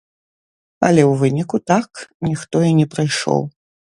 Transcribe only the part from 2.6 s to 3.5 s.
і не прыйшоў.